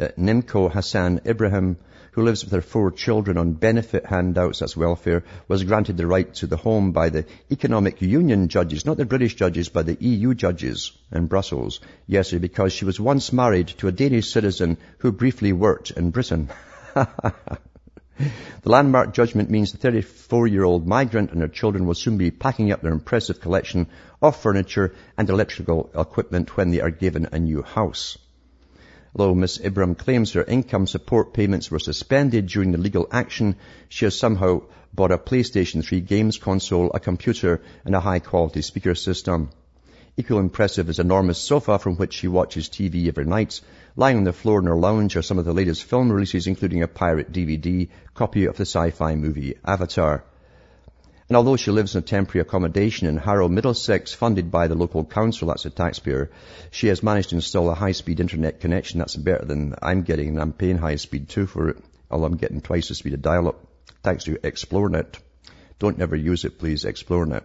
[0.00, 1.76] Uh, Nimco Hassan Ibrahim,
[2.10, 6.34] who lives with her four children on benefit handouts, that's welfare, was granted the right
[6.34, 10.34] to the home by the Economic Union judges, not the British judges, but the EU
[10.34, 15.52] judges in Brussels yesterday because she was once married to a Danish citizen who briefly
[15.52, 16.50] worked in Britain.
[18.16, 22.80] The landmark judgment means the 34-year-old migrant and her children will soon be packing up
[22.80, 23.88] their impressive collection
[24.22, 28.16] of furniture and electrical equipment when they are given a new house.
[29.16, 29.60] Although Ms.
[29.64, 33.56] Ibrahim claims her income support payments were suspended during the legal action,
[33.88, 38.94] she has somehow bought a PlayStation 3 games console, a computer, and a high-quality speaker
[38.94, 39.50] system.
[40.16, 43.60] Equally impressive is enormous sofa from which she watches TV every night.
[43.96, 46.82] Lying on the floor in her lounge are some of the latest film releases, including
[46.82, 50.24] a pirate DVD copy of the sci-fi movie Avatar.
[51.28, 55.04] And although she lives in a temporary accommodation in Harrow, Middlesex, funded by the local
[55.04, 56.32] council, that's a taxpayer,
[56.72, 58.98] she has managed to install a high-speed internet connection.
[58.98, 61.76] That's better than I'm getting, and I'm paying high speed too for it,
[62.10, 63.64] although I'm getting twice the speed of dial-up.
[64.02, 65.20] Thanks to Xplornet.
[65.78, 67.44] Don't never use it, please, Xplornet.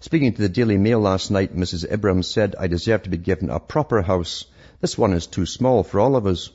[0.00, 1.90] Speaking to the Daily Mail last night, Mrs.
[1.90, 4.44] Ibrahim said, I deserve to be given a proper house.
[4.82, 6.50] This one is too small for all of us.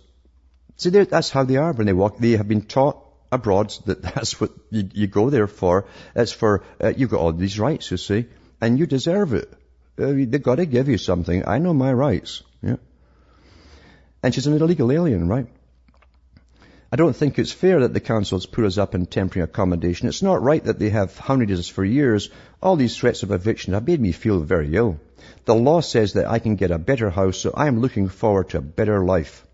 [0.76, 2.18] See, that's how they are when they walk.
[2.20, 5.86] They have been taught abroad that that's what you, you go there for.
[6.16, 8.26] It's for, uh, you've got all these rights, you see,
[8.62, 9.52] and you deserve it.
[9.98, 11.48] Uh, they've got to give you something.
[11.48, 12.44] I know my rights.
[12.62, 12.76] Yeah.
[14.22, 15.48] And she's an illegal alien, right?
[16.90, 20.08] I don't think it's fair that the councils put us up in temporary accommodation.
[20.08, 22.30] It's not right that they have hounded us for years.
[22.62, 24.98] All these threats of eviction have made me feel very ill.
[25.44, 28.50] The law says that I can get a better house, so I am looking forward
[28.50, 29.46] to a better life.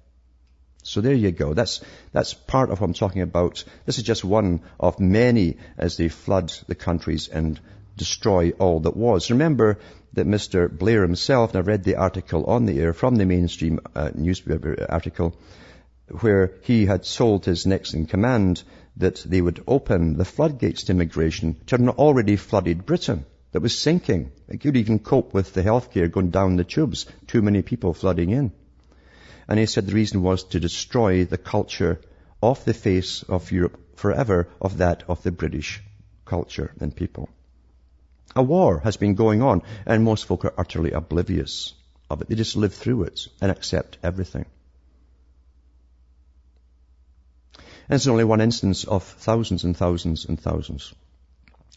[0.84, 1.56] So there you go.
[1.56, 3.64] That's, that's part of what I'm talking about.
[3.86, 7.60] This is just one of many as they flood the countries and
[7.98, 9.32] destroy all that was.
[9.32, 9.80] Remember
[10.14, 10.70] that Mr.
[10.70, 14.86] Blair himself, and I read the article on the air from the mainstream uh, newspaper
[14.88, 15.36] article,
[16.10, 18.64] where he had sold his next in command
[18.98, 23.78] that they would open the floodgates to immigration to an already flooded Britain that was
[23.78, 24.32] sinking.
[24.48, 27.06] It could even cope with the healthcare going down the tubes.
[27.28, 28.52] Too many people flooding in.
[29.48, 32.02] And he said the reason was to destroy the culture
[32.42, 35.82] off the face of Europe forever of that of the British
[36.26, 37.30] culture and people.
[38.36, 41.74] A war has been going on and most folk are utterly oblivious
[42.10, 42.30] of it.
[42.30, 44.46] They just live through it and accept everything.
[47.90, 50.94] And it's only one instance of thousands and thousands and thousands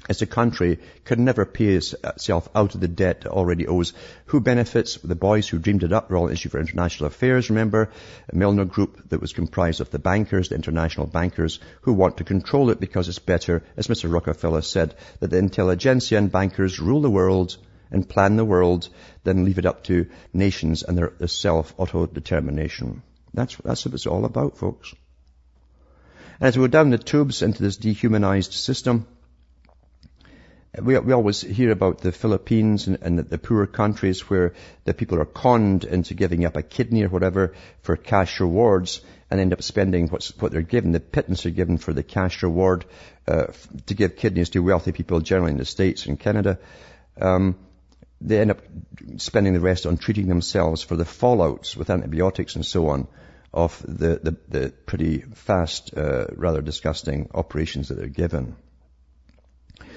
[0.08, 3.92] as a country could never pay itself out of the debt it already owes.
[4.26, 4.96] Who benefits?
[4.96, 7.90] The boys who dreamed it up, Royal Institute for International Affairs, remember?
[8.32, 12.24] A Milner group that was comprised of the bankers, the international bankers, who want to
[12.24, 14.12] control it because it's better, as Mr.
[14.12, 17.56] Rockefeller said, that the intelligentsia and bankers rule the world
[17.90, 18.88] and plan the world
[19.24, 23.02] than leave it up to nations and their, self-auto-determination.
[23.34, 24.94] That's, that's what it's all about, folks.
[26.38, 29.06] As we go down the tubes into this dehumanized system,
[30.78, 34.52] we, we always hear about the Philippines and, and the, the poor countries where
[34.84, 39.40] the people are conned into giving up a kidney or whatever for cash rewards and
[39.40, 40.92] end up spending what's, what they're given.
[40.92, 42.84] The pittance they're given for the cash reward
[43.26, 43.46] uh,
[43.86, 46.58] to give kidneys to wealthy people generally in the States and Canada.
[47.18, 47.56] Um,
[48.20, 48.60] they end up
[49.16, 53.08] spending the rest on treating themselves for the fallouts with antibiotics and so on
[53.56, 58.54] of the, the, the pretty fast, uh, rather disgusting operations that they're given.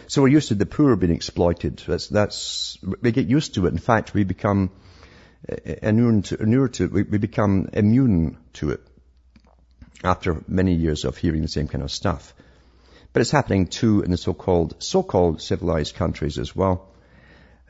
[0.07, 1.83] So we're used to the poor being exploited.
[1.85, 3.73] That's, that's, we get used to it.
[3.73, 4.71] In fact, we become
[5.51, 6.87] uh, immune to, to.
[6.87, 8.81] We, we become immune to it
[10.05, 12.33] after many years of hearing the same kind of stuff.
[13.11, 16.87] But it's happening too in the so-called, so-called civilized countries as well.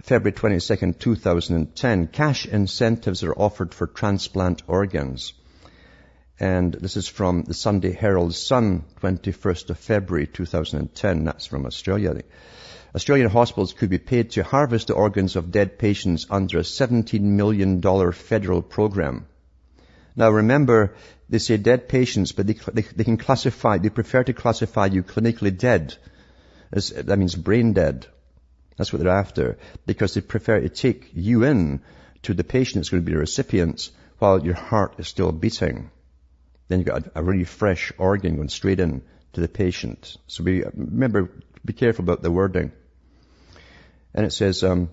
[0.03, 5.33] February 22nd, 2010, cash incentives are offered for transplant organs.
[6.39, 11.25] And this is from the Sunday Herald Sun, 21st of February 2010.
[11.25, 12.21] That's from Australia.
[12.95, 17.19] Australian hospitals could be paid to harvest the organs of dead patients under a $17
[17.19, 17.81] million
[18.13, 19.27] federal program.
[20.15, 20.95] Now remember,
[21.27, 25.03] they say dead patients, but they, they, they, can classify, they prefer to classify you
[25.03, 25.95] clinically dead.
[26.71, 28.07] As, that means brain dead.
[28.77, 29.57] That's what they're after.
[29.85, 31.81] Because they prefer to take you in
[32.23, 35.91] to the patient that's going to be the recipient while your heart is still beating.
[36.69, 39.01] Then you've got a, a really fresh organ going straight in
[39.33, 40.15] to the patient.
[40.27, 41.29] So be, remember,
[41.65, 42.71] be careful about the wording.
[44.13, 44.89] And it says, um,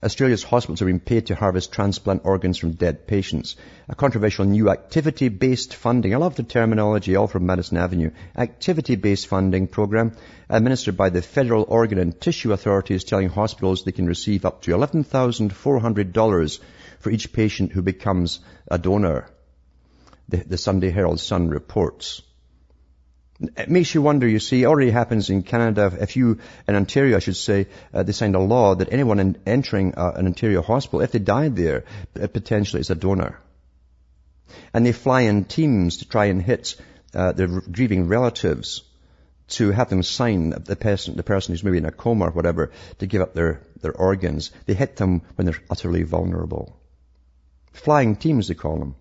[0.00, 3.56] Australia's hospitals are being paid to harvest transplant organs from dead patients.
[3.88, 9.66] A controversial new activity-based funding, I love the terminology, all from Madison Avenue, activity-based funding
[9.66, 10.12] program
[10.48, 14.62] administered by the Federal Organ and Tissue Authority is telling hospitals they can receive up
[14.62, 16.60] to $11,400
[17.00, 19.28] for each patient who becomes a donor.
[20.28, 22.22] The, the Sunday Herald Sun reports.
[23.40, 25.96] It makes you wonder, you see, it already happens in Canada.
[26.00, 29.38] If you, in Ontario, I should say, uh, they signed a law that anyone in,
[29.46, 31.84] entering uh, an Ontario hospital, if they died there,
[32.14, 33.38] potentially is a donor.
[34.74, 36.74] And they fly in teams to try and hit
[37.14, 38.82] uh, their grieving relatives
[39.48, 42.70] to have them sign the person, the person who's maybe in a coma or whatever
[42.98, 44.50] to give up their, their organs.
[44.66, 46.76] They hit them when they're utterly vulnerable.
[47.78, 48.96] Flying teams, they call them.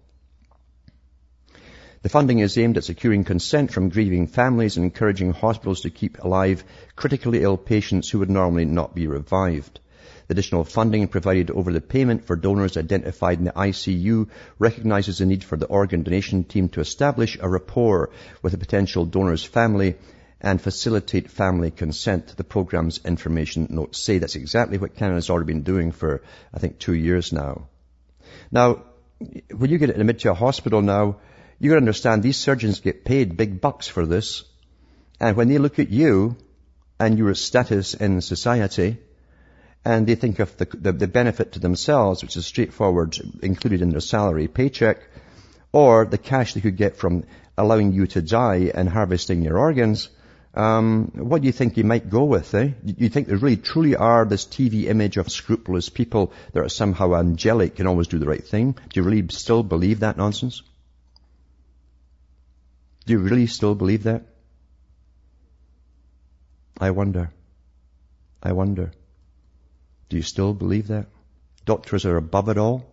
[2.04, 6.24] The funding is aimed at securing consent from grieving families and encouraging hospitals to keep
[6.24, 6.64] alive
[6.96, 9.80] critically ill patients who would normally not be revived.
[10.28, 15.26] The additional funding provided over the payment for donors identified in the ICU recognizes the
[15.26, 18.12] need for the organ donation team to establish a rapport
[18.44, 19.96] with a potential donor's family
[20.40, 22.38] and facilitate family consent.
[22.38, 26.22] The program's information notes say that's exactly what Canada's already been doing for,
[26.54, 27.70] I think, two years now.
[28.52, 28.84] Now,
[29.56, 31.18] when you get admitted to a hospital now,
[31.60, 34.44] you gotta understand these surgeons get paid big bucks for this.
[35.20, 36.38] And when they look at you
[37.00, 38.98] and your status in society,
[39.84, 43.90] and they think of the, the, the benefit to themselves, which is straightforward, included in
[43.90, 45.00] their salary paycheck,
[45.72, 47.24] or the cash they could get from
[47.58, 50.10] allowing you to die and harvesting your organs,
[50.58, 52.72] um, what do you think you might go with, eh?
[52.84, 57.14] You think there really truly are this TV image of scrupulous people that are somehow
[57.14, 58.72] angelic and always do the right thing?
[58.72, 60.64] Do you really still believe that nonsense?
[63.06, 64.24] Do you really still believe that?
[66.80, 67.30] I wonder.
[68.42, 68.92] I wonder.
[70.10, 71.06] Do you still believe that?
[71.66, 72.84] Doctors are above it all?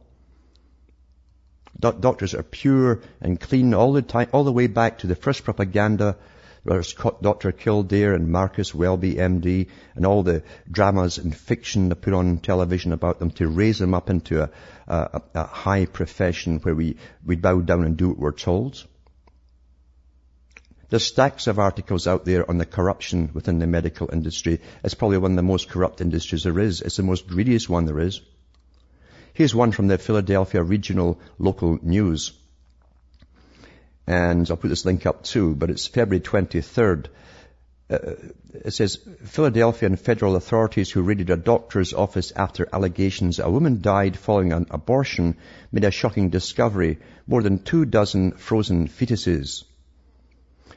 [1.80, 5.16] Do- doctors are pure and clean all the time, all the way back to the
[5.16, 6.18] first propaganda.
[6.66, 7.52] Dr.
[7.52, 12.92] Kildare and Marcus Welby, MD, and all the dramas and fiction they put on television
[12.92, 14.50] about them to raise them up into a,
[14.88, 18.82] a, a high profession where we, we bow down and do what we're told.
[20.88, 24.60] There's stacks of articles out there on the corruption within the medical industry.
[24.82, 26.80] It's probably one of the most corrupt industries there is.
[26.80, 28.20] It's the most greediest one there is.
[29.32, 32.32] Here's one from the Philadelphia Regional Local News.
[34.06, 37.06] And I'll put this link up too, but it's February 23rd.
[37.90, 37.98] Uh,
[38.64, 43.80] it says, Philadelphia and federal authorities who raided a doctor's office after allegations a woman
[43.82, 45.36] died following an abortion
[45.72, 46.98] made a shocking discovery.
[47.26, 49.64] More than two dozen frozen fetuses.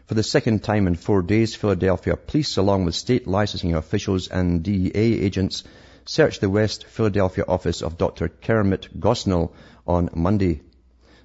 [0.07, 4.63] For the second time in four days, Philadelphia police, along with state licensing officials and
[4.63, 5.65] DEA agents,
[6.05, 8.29] searched the West Philadelphia office of Dr.
[8.29, 9.51] Kermit Gosnell
[9.85, 10.61] on Monday.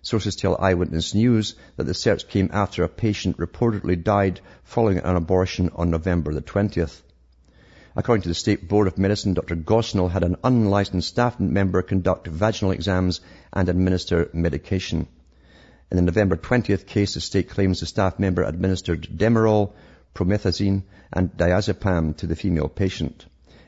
[0.05, 5.15] Sources tell Eyewitness News that the search came after a patient reportedly died following an
[5.15, 7.03] abortion on November the 20th.
[7.95, 9.55] According to the State Board of Medicine, Dr.
[9.55, 13.21] Gosnell had an unlicensed staff member conduct vaginal exams
[13.53, 15.07] and administer medication.
[15.93, 19.73] In the November 20th case, the state claims the staff member administered Demerol,
[20.17, 20.83] promethazine,
[21.13, 23.25] and diazepam to the female patient.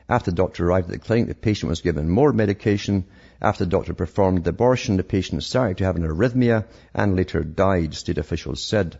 [0.09, 3.05] After the doctor arrived at the clinic, the patient was given more medication.
[3.41, 7.43] After the doctor performed the abortion, the patient started to have an arrhythmia and later
[7.43, 8.97] died, state officials said.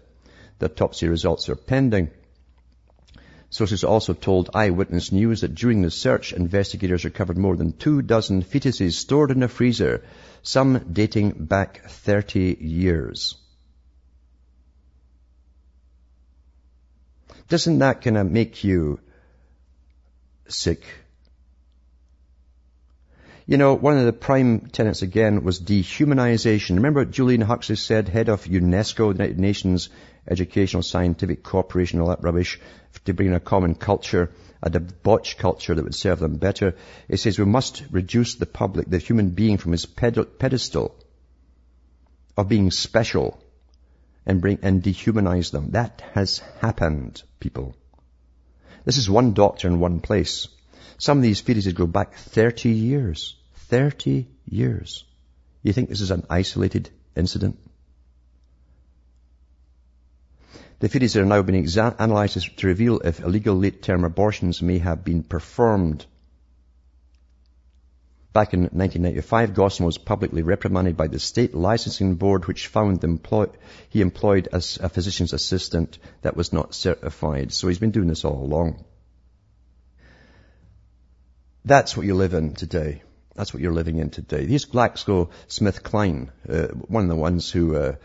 [0.59, 2.11] The autopsy results are pending.
[3.49, 8.43] Sources also told Eyewitness News that during the search, investigators recovered more than two dozen
[8.43, 10.03] fetuses stored in a freezer
[10.43, 13.38] some dating back 30 years.
[17.47, 18.99] Doesn't that kind of make you
[20.47, 20.83] sick?
[23.47, 26.77] You know, one of the prime tenets again was dehumanization.
[26.77, 29.89] Remember what Julian Huxley said, head of UNESCO, the United Nations
[30.27, 32.59] Educational Scientific Corporation, all that rubbish,
[33.03, 34.31] to bring in a common culture
[34.63, 36.75] a debauched culture that would serve them better.
[37.07, 40.95] It says we must reduce the public, the human being from his pedestal
[42.35, 43.39] of being special
[44.25, 45.71] and bring and dehumanize them.
[45.71, 47.75] That has happened, people.
[48.85, 50.47] This is one doctor in one place.
[50.97, 53.35] Some of these fetuses go back 30 years.
[53.69, 55.03] 30 years.
[55.63, 57.57] You think this is an isolated incident?
[60.79, 65.03] The fetuses are now being exa- analyzed to reveal if illegal late-term abortions may have
[65.03, 66.05] been performed.
[68.33, 73.47] Back in 1995, Gosnell was publicly reprimanded by the state licensing board, which found employ-
[73.89, 77.53] he employed as a physician's assistant that was not certified.
[77.53, 78.83] So he's been doing this all along.
[81.66, 83.01] That's what you live in today.
[83.34, 84.45] That's what you're living in today.
[84.45, 87.95] These GlaxoSmithKline, uh, one of the ones who uh,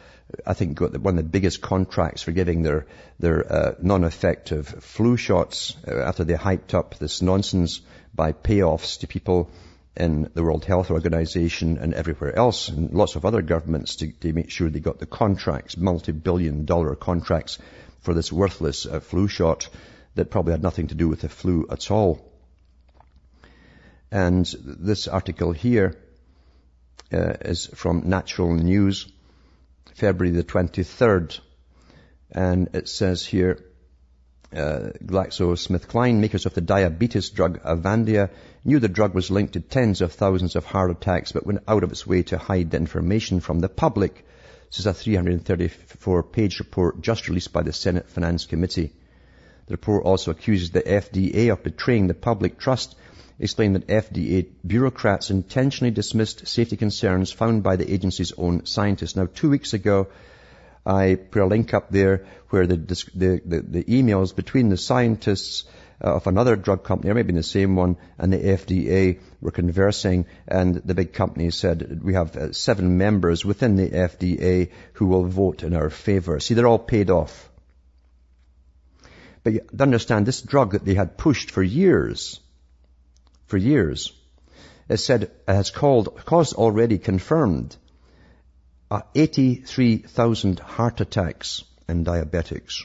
[0.46, 2.86] I think got the, one of the biggest contracts for giving their
[3.18, 7.82] their uh, non-effective flu shots uh, after they hyped up this nonsense
[8.14, 9.50] by payoffs to people
[9.94, 14.32] in the World Health Organization and everywhere else, and lots of other governments to, to
[14.32, 17.58] make sure they got the contracts, multi-billion dollar contracts
[18.00, 19.68] for this worthless uh, flu shot
[20.14, 22.29] that probably had nothing to do with the flu at all.
[24.10, 25.96] And this article here
[27.12, 29.06] uh, is from Natural News,
[29.94, 31.38] February the 23rd.
[32.32, 33.64] And it says here,
[34.52, 38.30] uh, GlaxoSmithKline, makers of the diabetes drug Avandia,
[38.64, 41.84] knew the drug was linked to tens of thousands of heart attacks, but went out
[41.84, 44.24] of its way to hide the information from the public.
[44.70, 48.92] This is a 334-page report just released by the Senate Finance Committee.
[49.66, 52.96] The report also accuses the FDA of betraying the public trust
[53.40, 59.16] explained that FDA bureaucrats intentionally dismissed safety concerns found by the agency's own scientists.
[59.16, 60.08] Now, two weeks ago,
[60.84, 65.64] I put a link up there where the, the, the, the emails between the scientists
[66.02, 70.26] uh, of another drug company, or maybe the same one, and the FDA were conversing,
[70.48, 75.24] and the big company said, we have uh, seven members within the FDA who will
[75.24, 76.40] vote in our favor.
[76.40, 77.50] See, they're all paid off.
[79.42, 82.40] But you understand, this drug that they had pushed for years,
[83.50, 84.12] for years.
[84.88, 87.76] It said it has called, caused already confirmed
[88.90, 92.84] uh, 83,000 heart attacks in diabetics.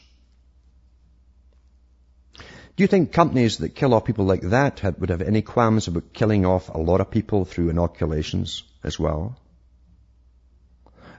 [2.75, 6.11] Do you think companies that kill off people like that would have any qualms about
[6.11, 9.39] killing off a lot of people through inoculations as well?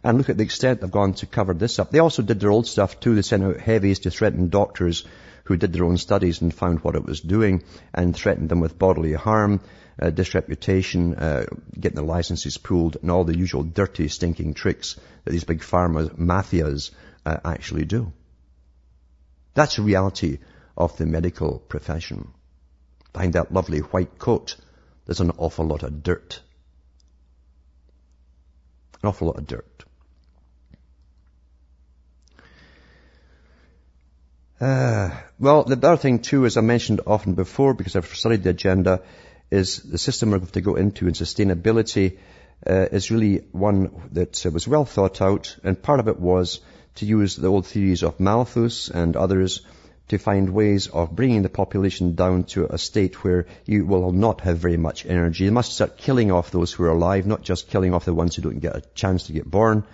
[0.04, 1.90] And look at the extent they've gone to cover this up.
[1.90, 3.14] They also did their old stuff too.
[3.14, 5.04] They sent out heavies to threaten doctors
[5.46, 7.62] who did their own studies and found what it was doing
[7.94, 9.60] and threatened them with bodily harm,
[10.00, 11.46] uh, disreputation, uh,
[11.78, 16.10] getting their licenses pulled, and all the usual dirty, stinking tricks that these big pharma
[16.16, 16.90] mafias
[17.24, 18.12] uh, actually do.
[19.54, 20.38] That's the reality
[20.76, 22.28] of the medical profession.
[23.12, 24.56] Behind that lovely white coat,
[25.06, 26.42] there's an awful lot of dirt.
[29.02, 29.85] An awful lot of dirt.
[34.60, 38.50] Uh, well, the other thing too, as I mentioned often before, because I've studied the
[38.50, 39.02] agenda,
[39.50, 42.18] is the system we're going to go into in sustainability
[42.66, 46.60] uh, is really one that uh, was well thought out, and part of it was
[46.96, 49.60] to use the old theories of Malthus and others
[50.08, 54.40] to find ways of bringing the population down to a state where you will not
[54.40, 55.44] have very much energy.
[55.44, 58.36] You must start killing off those who are alive, not just killing off the ones
[58.36, 59.84] who don't get a chance to get born,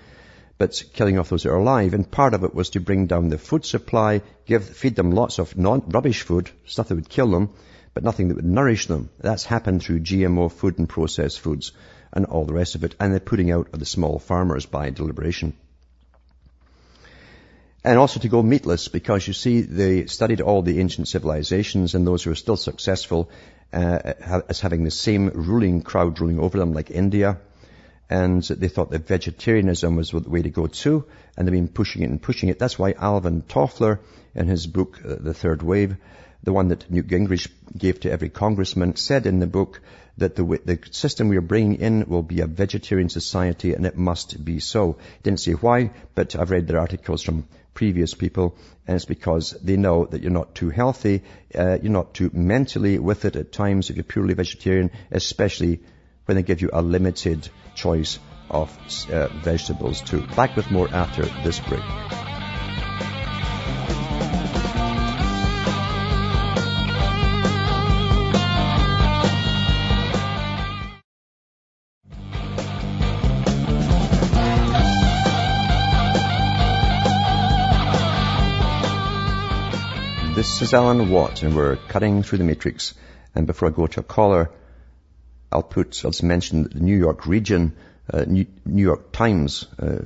[0.62, 1.92] but killing off those that are alive.
[1.92, 5.40] And part of it was to bring down the food supply, give, feed them lots
[5.40, 7.50] of non, rubbish food, stuff that would kill them,
[7.94, 9.10] but nothing that would nourish them.
[9.18, 11.72] That's happened through GMO food and processed foods
[12.12, 14.90] and all the rest of it, and the putting out of the small farmers by
[14.90, 15.54] deliberation.
[17.82, 22.06] And also to go meatless, because you see, they studied all the ancient civilizations and
[22.06, 23.30] those who are still successful
[23.72, 24.12] uh,
[24.48, 27.38] as having the same ruling crowd ruling over them, like India.
[28.12, 32.02] And they thought that vegetarianism was the way to go too, and they've been pushing
[32.02, 32.58] it and pushing it.
[32.58, 34.00] That's why Alvin Toffler,
[34.34, 35.96] in his book, uh, The Third Wave,
[36.42, 39.80] the one that Newt Gingrich gave to every congressman, said in the book
[40.18, 43.96] that the, the system we are bringing in will be a vegetarian society and it
[43.96, 44.98] must be so.
[45.22, 49.78] Didn't say why, but I've read their articles from previous people and it's because they
[49.78, 51.22] know that you're not too healthy,
[51.54, 55.80] uh, you're not too mentally with it at times if you're purely vegetarian, especially
[56.26, 58.18] when they give you a limited choice
[58.50, 58.70] of
[59.10, 60.26] uh, vegetables too.
[60.36, 61.82] Back with more after this break.
[80.34, 82.94] This is Alan Watt, and we're cutting through the matrix.
[83.34, 84.50] And before I go to a caller,
[85.52, 87.76] I'll put, I'll just mention that the New York region,
[88.12, 89.98] uh, New, New, York Times, uh,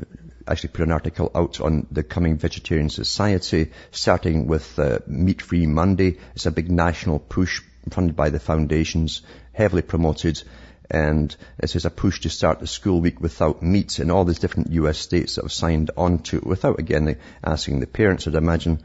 [0.47, 5.67] actually put an article out on the coming vegetarian society, starting with uh, Meat Free
[5.67, 6.19] Monday.
[6.35, 9.23] It's a big national push funded by the foundations,
[9.53, 10.43] heavily promoted.
[10.89, 14.39] And it says a push to start the school week without meat in all these
[14.39, 18.37] different US states that have signed on to it without again asking the parents, I'd
[18.37, 18.83] imagine.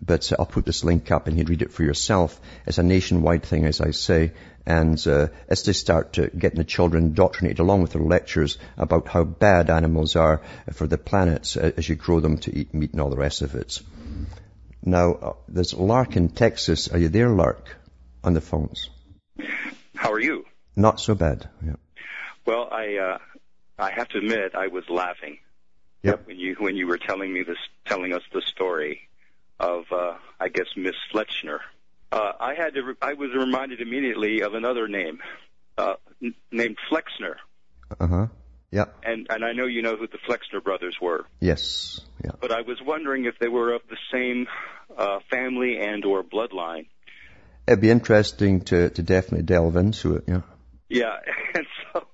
[0.00, 2.40] But uh, I'll put this link up and you would read it for yourself.
[2.66, 4.32] It's a nationwide thing, as I say,
[4.66, 9.08] and uh, it's to start to getting the children indoctrinated along with their lectures about
[9.08, 12.92] how bad animals are for the planet uh, as you grow them to eat meat
[12.92, 13.80] and all the rest of it.
[14.82, 16.88] Now, uh, there's Lark in Texas.
[16.88, 17.76] Are you there, Lark,
[18.22, 18.90] on the phones?
[19.94, 20.44] How are you?
[20.76, 21.48] Not so bad.
[21.64, 21.76] Yeah.
[22.46, 23.18] Well, I uh,
[23.78, 25.38] I have to admit I was laughing.
[26.02, 26.26] Yep.
[26.26, 29.07] When you when you were telling me this, telling us the story
[29.60, 31.58] of, uh, I guess, Miss Fletchner.
[32.10, 35.18] Uh, I had to, re- I was reminded immediately of another name,
[35.76, 37.36] uh, n- named Flexner.
[38.00, 38.26] Uh huh.
[38.70, 38.84] Yeah.
[39.02, 41.24] And and I know you know who the Flexner brothers were.
[41.40, 42.00] Yes.
[42.22, 42.32] Yeah.
[42.40, 44.46] But I was wondering if they were of the same
[44.96, 46.86] uh, family and or bloodline.
[47.66, 50.24] It'd be interesting to to definitely delve into it.
[50.28, 50.42] Yeah.
[50.88, 51.16] Yeah.
[51.54, 52.06] And so,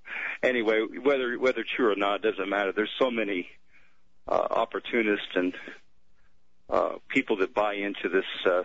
[0.44, 2.72] anyway, whether whether true or not doesn't matter.
[2.72, 3.48] There's so many
[4.28, 5.52] uh, opportunists and
[6.70, 8.62] uh, people that buy into this uh,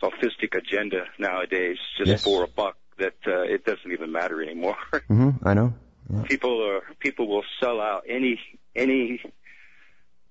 [0.00, 2.22] sophistic agenda nowadays just Yes.
[2.24, 4.76] for a buck that uh, it doesn't even matter anymore.
[5.08, 5.74] hmm I know.
[6.12, 6.22] Yeah.
[6.22, 8.40] people are people will sell out any
[8.74, 9.20] any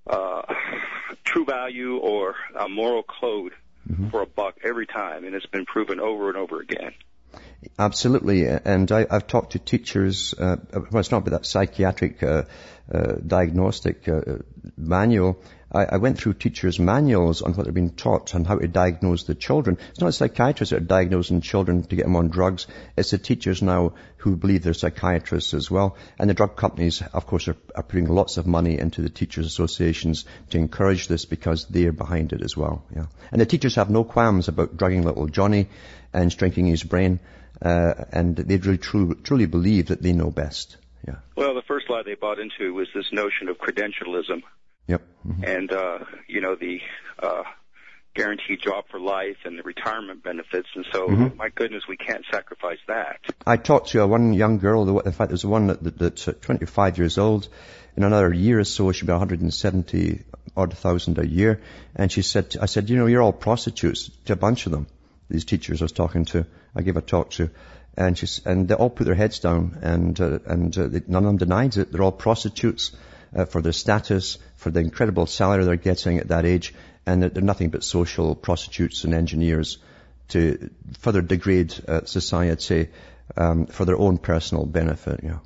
[0.07, 0.41] uh,
[1.23, 3.53] true value or a moral code
[3.89, 4.09] Mm-hmm.
[4.09, 6.91] for a buck every time, and it's been proven over and over again.
[7.79, 10.33] Absolutely, and I, I've talked to teachers.
[10.33, 12.43] Uh, well, it's not about that psychiatric uh,
[12.93, 14.39] uh, diagnostic uh,
[14.75, 15.41] manual.
[15.71, 19.23] I, I went through teachers' manuals on what they're being taught and how to diagnose
[19.23, 19.77] the children.
[19.89, 22.67] It's not psychiatrists that are diagnosing children to get them on drugs.
[22.95, 25.97] It's the teachers now who believe they're psychiatrists as well.
[26.17, 29.45] And the drug companies, of course, are, are putting lots of money into the teachers'
[29.45, 32.83] associations to encourage this because they're behind it as well.
[32.95, 33.05] Yeah.
[33.31, 35.67] And the teachers have no qualms about drugging little Johnny
[36.13, 37.19] and shrinking his brain.
[37.61, 40.77] Uh, and they really truly, truly believe that they know best.
[41.07, 41.15] Yeah.
[41.35, 44.43] Well, the first lie they bought into was this notion of credentialism,
[44.87, 45.01] Yep.
[45.27, 45.43] Mhm.
[45.57, 46.79] and uh, you know the
[47.21, 47.43] uh,
[48.15, 50.67] guaranteed job for life and the retirement benefits.
[50.75, 51.35] And so, Mhm.
[51.35, 53.19] my goodness, we can't sacrifice that.
[53.45, 56.27] I talked to a one young girl, the- in fact, there's one that, that, that's
[56.27, 57.47] uh, 25 years old.
[57.95, 60.23] In another year or so, she'll be 170
[60.55, 61.61] odd thousand a year.
[61.95, 64.87] And she said, I said, you know, you're all prostitutes to a bunch of them.
[65.29, 67.49] These teachers I was talking to, I gave a talk to.
[67.95, 71.29] And she's, and they all put their heads down and, uh, and uh, none of
[71.29, 71.91] them denies it.
[71.91, 72.95] They're all prostitutes
[73.35, 76.73] uh, for their status, for the incredible salary they're getting at that age.
[77.05, 79.77] And they're, they're nothing but social prostitutes and engineers
[80.29, 80.69] to
[80.99, 82.89] further degrade uh, society
[83.37, 85.23] um, for their own personal benefit.
[85.23, 85.41] Know.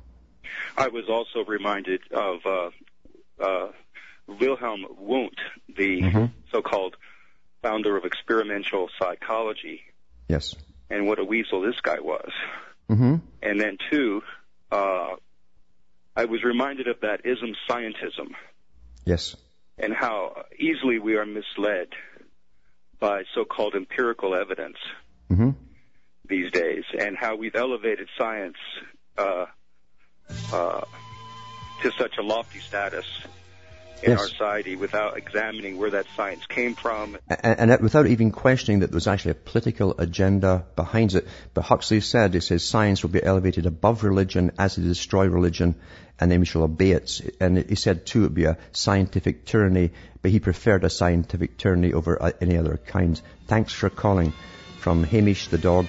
[0.76, 2.70] I was also reminded of uh,
[3.40, 3.72] uh,
[4.26, 5.38] Wilhelm Wundt,
[5.76, 6.30] the Mhm.
[6.50, 6.96] so-called
[7.62, 9.82] founder of experimental psychology,
[10.28, 10.56] Yes.
[10.90, 12.30] and what a weasel this guy was.
[12.88, 14.22] hmm And then two,
[14.72, 15.16] uh,
[16.16, 18.34] I was reminded of that ism scientism
[19.04, 19.36] Yes.
[19.78, 21.88] and how easily we are misled
[23.00, 24.76] by so-called empirical evidence
[25.28, 25.50] hmm
[26.28, 28.56] these days, and how we've elevated science
[29.18, 29.44] uh,
[30.52, 30.80] uh,
[31.82, 33.04] to such a lofty status
[34.02, 34.20] in Yes.
[34.20, 37.18] our society without examining where that science came from.
[37.28, 41.26] And, and without even questioning that there was actually a political agenda behind it.
[41.54, 45.76] But Huxley said, he says, science will be elevated above religion as they destroy religion,
[46.18, 47.20] and then we shall obey it.
[47.40, 49.90] And he said, too, it would be a scientific tyranny,
[50.20, 53.20] but he preferred a scientific tyranny over any other kind.
[53.46, 54.32] Thanks for calling.
[54.78, 55.86] From Hamish the dog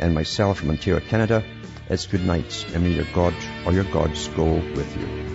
[0.00, 1.44] and myself from Ontario, Canada,
[1.88, 3.34] it's good night, and may your God
[3.64, 5.33] or your gods go with you.